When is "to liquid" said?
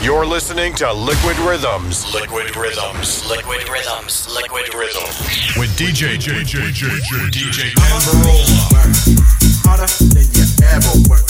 0.74-1.36